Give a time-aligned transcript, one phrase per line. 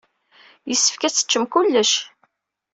[0.69, 1.93] Yessefk ad teččem kullec!